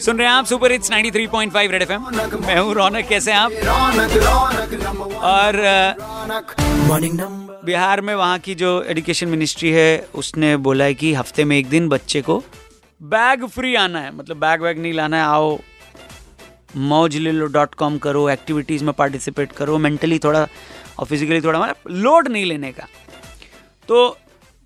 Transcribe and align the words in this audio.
सुन 0.00 0.18
रहे 0.18 0.26
हैं 0.26 0.34
आप 0.34 0.46
सुपर 0.46 0.72
हिट्स 0.72 0.90
93.5 0.90 1.70
रेड 1.70 1.82
एफएम 1.82 2.02
मैं 2.46 2.58
हूँ 2.58 2.74
रौनक, 2.74 3.06
कैसे 3.08 3.32
आप? 3.32 3.52
और, 5.22 5.56
बिहार 7.64 8.00
में 8.00 8.14
वहाँ 8.14 8.38
की 8.38 8.54
जो 8.54 8.82
एजुकेशन 8.82 9.28
मिनिस्ट्री 9.28 9.70
है, 9.70 10.08
उसने 10.14 10.56
बोला 10.56 10.84
है 10.84 10.94
कि 10.94 11.12
हफ़्ते 11.14 11.44
में 11.44 11.56
एक 11.58 11.68
दिन 11.68 11.88
बच्चे 11.88 12.22
को 12.22 12.42
बैग 13.00 13.46
फ्री 13.46 13.74
आना 13.74 14.00
है। 14.00 14.14
मतलब 14.16 14.36
बैग 14.36 14.62
वैग 14.62 14.78
नहीं 14.78 14.92
लाना 14.92 15.16
है, 15.16 15.24
आओ 15.24 15.58
मौज 16.76 17.16
ले 17.16 17.32
लो 17.32 17.46
डॉट 17.46 17.74
कॉम 17.74 17.98
करो 17.98 18.28
एक्टिविटीज़ 18.30 18.84
में 18.84 18.92
पार्टिसिपेट 18.92 19.52
करो 19.52 19.78
मेंटली 19.78 20.18
थोड़ा 20.18 20.46
और 20.98 21.06
फिजिकली 21.06 21.40
थोड़ा 21.40 21.58
मतलब 21.60 22.02
लोड 22.02 22.28
नहीं 22.28 22.44
लेने 22.44 22.72
का। 22.72 22.86
तो 23.88 24.16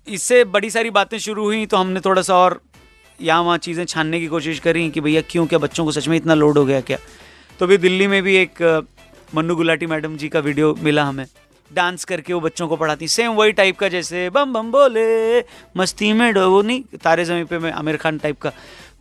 इससे 0.07 0.43
बड़ी 0.45 0.69
सारी 0.69 0.89
बातें 0.89 1.17
शुरू 1.19 1.43
हुई 1.43 1.65
तो 1.65 1.77
हमने 1.77 1.99
थोड़ा 1.99 2.21
सा 2.21 2.35
और 2.35 2.61
यहाँ 3.21 3.41
वहाँ 3.43 3.57
चीज़ें 3.59 3.83
छानने 3.85 4.19
की 4.19 4.27
कोशिश 4.27 4.59
करी 4.59 4.89
कि 4.89 5.01
भैया 5.01 5.21
क्यों 5.29 5.45
क्या 5.47 5.59
बच्चों 5.59 5.85
को 5.85 5.91
सच 5.91 6.07
में 6.07 6.15
इतना 6.17 6.33
लोड 6.35 6.57
हो 6.57 6.65
गया 6.65 6.81
क्या? 6.81 6.97
तो 7.59 7.65
अभी 7.65 7.77
दिल्ली 7.79 8.07
में 8.07 8.21
भी 8.23 8.35
एक 8.37 8.61
मन्नू 9.35 9.55
गुलाटी 9.55 9.85
मैडम 9.87 10.15
जी 10.17 10.29
का 10.29 10.39
वीडियो 10.41 10.75
मिला 10.83 11.03
हमें। 11.03 11.25
डांस 11.71 12.05
करके 12.05 12.33
वो 12.33 12.39
बच्चों 12.41 12.67
को 12.67 12.75
पढ़ाती 12.75 13.07
सेम 13.07 13.31
वही 13.33 13.51
टाइप 13.53 13.77
का 13.77 13.87
जैसे 13.89 14.29
बम 14.29 14.53
बम 14.53 14.71
बोले 14.71 15.39
मस्ती 15.77 16.11
में 16.13 16.33
डो 16.33 16.49
वो 16.49 16.61
नहीं 16.61 16.97
तारे 17.03 17.25
जमी 17.25 17.43
पे 17.43 17.59
में 17.59 17.71
आमिर 17.71 17.97
खान 17.97 18.17
टाइप 18.17 18.39
का। 18.41 18.51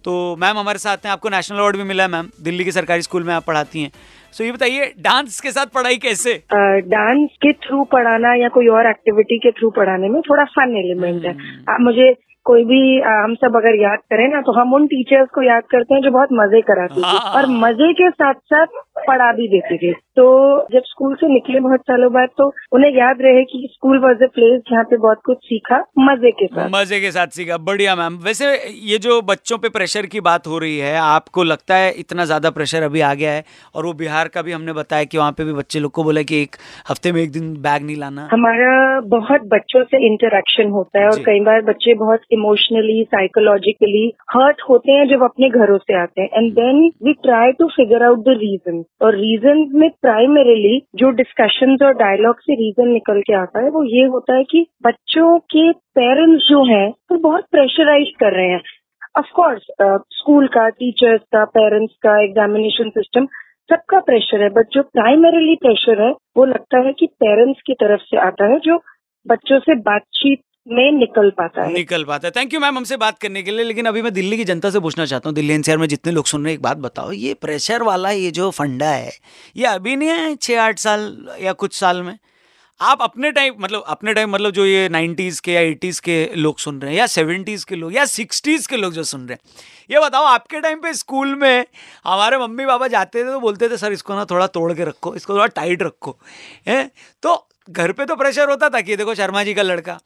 तो 0.05 0.37
मैम 0.37 0.59
हमारे 0.59 0.79
साथ 0.79 1.07
हैं 1.07 1.13
आपको 1.13 1.29
नेशनल 1.29 1.59
अवार्ड 1.59 1.77
भी 1.77 1.83
मिला 1.85 2.03
है 2.03 2.09
मैम 2.11 2.29
दिल्ली 2.43 2.65
के 2.65 2.73
सरकारी 2.73 3.03
स्कूल 3.03 3.25
में 3.25 3.33
आप 3.35 3.45
पढ़ाती 3.45 3.83
हैं। 3.83 3.91
सो 4.35 4.45
ये 4.45 4.53
बताइए 4.53 4.93
डांस 5.01 5.41
के 5.41 5.51
साथ 5.51 5.67
पढ़ाई 5.75 5.97
कैसे? 5.99 6.35
डांस 6.53 7.31
के 7.43 7.53
थ्रू 7.65 7.83
पढ़ाना 7.93 8.35
या 8.35 8.49
कोई 8.49 8.69
और 8.69 8.91
एक्टिविटी 8.91 9.39
के 9.39 9.51
थ्रू 9.51 9.71
पढ़ाने 9.77 10.09
में 10.09 10.21
थोड़ा 10.23 10.45
फन 10.57 10.77
एलिमेंट 10.79 11.25
है। 11.25 11.33
आप 11.69 11.81
मुझे 11.81 12.13
कोई 12.49 12.65
भी 12.65 12.81
हम 13.01 13.35
सब 13.35 13.57
अगर 13.57 13.81
याद 13.83 13.99
करें 14.11 14.27
ना 14.29 14.41
तो 14.41 14.53
हम 14.53 14.75
उन 14.75 14.87
टीचर्स 14.87 15.29
को 15.35 15.43
याद 15.43 15.63
करते 15.71 15.95
हैं 15.95 16.01
जो 16.03 16.11
बहुत 16.11 16.29
मज़े 16.33 16.61
कराती 16.63 17.01
थी 17.01 17.07
हाँ। 17.07 17.33
और 17.33 17.47
मज़े 17.59 17.93
के 17.93 18.11
साथ 18.11 18.41
साथ 18.53 18.98
पढ़ा 19.09 19.33
भी 19.33 19.49
देते 19.49 19.77
थे। 19.79 19.93
तो 20.19 20.27
जब 20.73 20.83
स्कूल 20.85 21.15
से 21.15 21.29
निकले 21.29 21.61
बहुत 21.61 21.81
सालों 21.83 22.13
बाद 22.13 22.29
तो 22.39 22.47
उन्हें 22.73 22.91
याद 22.93 23.19
रहे 23.23 23.43
कि 23.45 23.69
स्कूल 23.73 23.99
वॉज़ 23.99 24.25
अ 24.25 24.27
प्लेस 24.35 24.61
जहाँ 24.71 24.85
पे 24.85 24.97
बहुत 24.99 25.21
कुछ 25.27 25.37
सीखा 25.45 25.79
मज़े 26.01 26.31
के 26.33 26.47
साथ। 26.47 26.69
मज़े 26.73 27.01
के 27.01 27.11
साथ 27.11 27.37
सीखा। 27.37 27.57
बढ़िया 27.67 27.95
मैम। 27.97 28.17
वैसे 28.25 28.47
ये 28.87 28.99
जो 29.01 29.21
बच्चों 29.25 29.59
पे 29.59 29.69
प्रेशर 29.71 30.07
की 30.07 30.21
बात 30.23 30.47
हो 30.47 30.59
रही 30.59 30.79
है 30.79 30.97
आपको 31.01 31.45
लगता 31.45 31.77
है 31.77 31.93
इतना 31.99 32.25
ज़्यादा 32.25 32.51
प्रेशर 32.51 32.83
अभी 32.83 33.01
आ 33.03 33.13
गया 33.15 33.33
है? 33.33 33.45
और 33.75 33.87
वो 33.87 33.93
बिहार 33.95 34.29
का 34.29 34.43
भी 34.43 34.53
हमने 34.53 34.73
बताया 34.73 35.05
कि 35.05 35.19
वहाँ 35.19 35.33
पे 35.33 35.45
भी 35.45 35.53
बच्चे 35.53 35.81
लोग 35.81 35.93
को 35.93 36.05
बोला 36.05 36.23
कि 36.23 36.43
एक 36.43 36.57
हफ़्ते 36.91 37.13
में 37.13 37.21
एक 37.23 37.33
दिन 37.33 37.53
बैग 37.63 37.83
नहीं 37.83 37.97
लाना। 37.97 38.29
हमारा 38.33 38.75
बहुत 39.09 39.47
बच्चों 39.49 39.83
से 39.85 40.05
इंटरेक्शन 40.07 40.71
होता 40.71 41.01
है 41.01 41.09
और 41.09 41.23
कई 41.25 41.41
बार 41.43 41.63
बच्चे 41.65 41.95
बहुत 41.97 42.21
इमोशनली 42.33 43.03
साइकोलॉजिकली 43.09 44.07
हर्ट 44.33 44.63
होते 44.69 44.93
हैं 44.93 45.07
जब 45.09 45.23
अपने 45.25 45.49
घरों 45.51 45.79
से 45.79 46.01
आते 46.01 46.23
हैं। 46.23 46.29
And 46.33 46.53
then 46.55 46.81
we 47.05 47.13
try 47.23 47.53
to 47.53 47.69
figure 47.71 48.05
out 48.05 48.25
the 48.25 48.37
reason 48.39 48.83
और 49.01 49.15
रीजन 49.15 49.59
में 49.75 49.89
प्राइमरीली 50.03 50.79
जो 50.95 51.11
डिस्कशन 51.11 51.77
और 51.85 51.93
डायलॉग 51.95 52.41
से 52.41 52.55
रीजन 52.55 52.89
निकल 52.89 53.21
के 53.21 53.35
आता 53.35 53.63
है, 53.65 53.71
वो 53.71 53.83
ये 53.85 54.07
होता 54.07 54.37
है 54.37 54.45
कि 54.45 54.67
बच्चों 54.87 55.39
के 55.39 55.73
पेरेंट्स 55.73 56.49
जो 56.49 56.65
हैं, 56.65 56.89
वो 56.89 57.17
तो 57.17 57.23
बहुत 57.23 57.45
प्रेशराइज 57.51 58.13
कर 58.21 58.33
रहे 58.33 58.49
हैं। 58.49 58.61
ऑफ़ 59.19 59.31
कोर्स 59.35 59.67
स्कूल 60.13 60.47
का 60.47 60.69
टीचर्स 60.69 61.21
का 61.33 61.45
पेरेंट्स 61.45 61.95
का 62.03 62.23
एग्जामिनेशन 62.25 62.91
सिस्टम 62.91 63.27
सबका 63.71 63.99
प्रेशर 64.01 64.43
है 64.43 64.49
बट 64.49 64.69
जो 64.73 64.83
प्राइमरीली 64.83 65.55
प्रेशर 65.55 66.03
है, 66.03 66.11
वो 66.37 66.45
लगता 66.45 66.79
है 66.87 66.93
कि 66.93 67.07
पेरेंट्स 67.07 67.63
की 67.67 67.75
तरफ़ 67.75 68.01
से 68.01 68.17
आता 68.17 68.45
है, 68.45 68.59
जो 68.59 68.79
बच्चों 69.27 69.59
से 69.59 69.75
बातचीत 69.75 70.39
में 70.69 70.91
निकल 70.93 71.31
पाता 71.31 71.63
है। 71.63 71.73
निकल 71.73 72.05
पाता 72.05 72.29
है। 72.29 72.33
थैंक 72.37 72.55
यू 72.55 72.61
मैम 72.61 72.77
हमसे 72.77 72.97
बात 72.97 73.19
करने 73.19 73.43
के 73.43 73.51
लिए। 73.51 73.65
लेकिन 73.65 73.87
अभी 73.87 74.03
मैं 74.03 74.13
दिल्ली 74.13 74.37
की 74.37 74.45
जनता 74.45 74.71
से 74.71 74.81
पूछना 74.81 75.07
चाहता 75.07 75.29
हूँ। 75.29 75.35
दिल्ली 75.35 75.55
एनसीआर 75.55 75.79
में 75.79 75.87
जितने 75.89 76.13
लोग 76.13 76.27
सुन 76.27 76.45
रहे 76.45 76.53
हैं, 76.53 76.59
एक 76.59 76.63
बात 76.63 76.77
बताओ, 76.77 77.13
ये 77.13 77.35
प्रेशर 77.35 77.83
वाला 77.83 78.11
ये 78.11 78.31
जो 78.31 78.51
फंडा 78.51 78.89
है, 78.89 79.13
ये 79.57 79.67
अभी 79.67 79.97
नहीं 79.97 80.09
है 80.09 80.35
छः 80.37 80.61
आठ 80.61 80.79
साल 80.79 81.29
या 81.41 81.53
कुछ 81.53 81.75
साल 81.75 82.03
में? 82.03 82.19
आप 82.81 82.99
अपने 83.03 83.31
टाइम 83.33 83.55
मतलब 83.61 83.85
अपने 83.87 84.15
टाइम 84.15 84.31
मतलब 84.31 84.51
जो 84.51 84.65
ये 84.67 84.89
नाइन्टीज़ 84.89 85.41
के 85.43 85.53
या 85.53 85.61
एटीज़ 85.61 86.01
के 86.01 86.31
लोग 86.37 86.59
सुन 86.59 86.81
रहे 86.81 86.91
हैं, 86.91 86.99
या 86.99 87.07
सेवेंटीज़ 87.07 87.67
के 87.67 87.77
लोग, 87.77 87.95
या 87.95 88.05
सिक्सटीज़ 88.05 88.69
के 88.69 88.77
लोग 88.77 88.93
जो 88.93 89.03
सुन 89.03 89.21
रहे 89.21 89.33
हैं, 89.33 89.39
ये 89.91 90.01
बताओ 90.01 90.25
आपके 90.25 90.61
टाइम 90.61 90.79
पे 90.79 90.93
स्कूल 90.95 91.35
में 91.35 91.65
हमारे 92.05 92.39
मम्मी 92.39 92.67
पापा 92.67 92.89
जाते 92.89 93.25
थे 93.25 93.29
तो 93.29 93.41
बोलते 93.41 93.69
थे, 93.69 93.77
सर, 93.77 93.93
इसको 93.93 94.15
ना 94.15 94.25
थोड़ा 94.25 94.47
तोड़ 94.47 94.73
के 94.73 94.85
रखो, 94.85 95.15
इसको 95.15 95.35
थोड़ा 95.35 95.47
टाइट 95.47 95.83
रखो। 95.83 96.19
है? 96.69 96.91
तो 97.23 97.49
घर 97.71 97.93
पे 97.93 98.05
तो 98.05 98.17
प्रेशर 98.17 98.49
होता 98.49 98.69
था 98.69 98.81
कि 98.81 98.97
देखो 98.97 99.15
शर्मा 99.15 99.43
जी 99.43 99.55
का 99.55 99.63
लड़का 99.63 100.01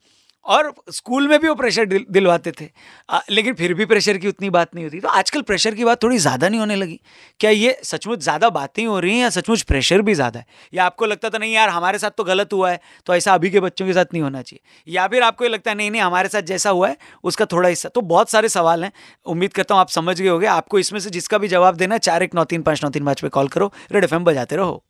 और 0.46 0.72
स्कूल 0.90 1.28
में 1.28 1.38
भी 1.40 1.48
वो 1.48 1.54
प्रेशर 1.54 1.84
दिल, 1.86 2.04
दिलवाते 2.10 2.52
थे। 2.52 2.68
आ, 3.08 3.20
लेकिन 3.30 3.54
फिर 3.54 3.74
भी 3.74 3.84
प्रेशर 3.86 4.18
की 4.18 4.28
उतनी 4.28 4.50
बात 4.50 4.74
नहीं 4.74 4.84
होती। 4.84 5.00
तो 5.00 5.08
आजकल 5.10 5.42
प्रेशर 5.42 5.74
की 5.74 5.84
बात 5.84 6.02
थोड़ी 6.02 6.18
ज़्यादा 6.18 6.48
नहीं 6.48 6.60
होने 6.60 6.76
लगी। 6.76 7.00
क्या 7.40 7.50
ये 7.50 7.76
सचमुच 7.84 8.20
ज़्यादा 8.20 8.48
बातें 8.50 8.84
हो 8.86 8.98
रही 9.00 9.12
हैं 9.12 9.20
या 9.20 9.30
सचमुच 9.30 9.62
प्रेशर 9.62 10.02
भी 10.02 10.14
ज़्यादा 10.14 10.40
है? 10.40 10.46
या 10.72 10.84
आपको 10.84 11.06
लगता 11.06 11.30
था 11.30 11.38
नहीं 11.38 11.52
यार 11.54 11.68
हमारे 11.68 11.98
साथ 11.98 12.10
तो 12.10 12.24
गलत 12.24 12.52
हुआ 12.52 12.70
है 12.70 12.80
तो 13.06 13.14
ऐसा 13.14 13.34
अभी 13.34 13.50
के 13.50 13.60
बच्चों 13.60 13.86
के 13.86 13.92
साथ 13.92 14.12
नहीं 14.12 14.22
होना 14.22 14.42
चाहिए। 14.42 14.92
या 14.94 15.06
फिर 15.08 15.22
आपको 15.22 15.44
ये 15.44 15.50
लगता 15.50 15.70
है 15.70 15.76
नहीं 15.76 15.90
नहीं 15.90 16.02
हमारे 16.02 16.28
साथ 16.28 16.42
जैसा 16.44 16.70
हुआ 16.70 16.88
है 16.88 16.96
उसका 17.24 17.44
थोड़ा 17.52 17.68
हिस्सा 17.68 17.88
तो 17.88 18.00
बहुत 18.02 18.30
सारे 18.30 18.48
सवाल 18.50 18.84
हैं। 18.84 18.92
उम्मीद 19.26 19.52
करता 19.52 19.74
हूँ 19.74 19.80
आप 19.80 19.88
समझ 19.90 20.20
गए 20.20 20.28
होगे। 20.28 20.46
आपको 20.48 20.78
इसमें 20.78 21.00
से 21.00 21.10
जिसका 21.10 21.38
भी 21.38 21.48
जवाब 21.48 21.76
देना 21.76 21.94
है 21.94 21.98
चार 22.00 22.22
एक 22.22 22.34
नौ 22.34 22.44
तीन 22.44 22.62
पाँच 22.62 22.84
नौ 22.84 22.90
तीन 22.90 23.04
पाँच 23.04 23.20
पे 23.20 23.28
कॉल 23.30 23.48
करो। 23.48 23.72
रेड 23.92 24.04
एफ़ 24.04 24.14
बजाते 24.14 24.56
रहो। 24.56 24.82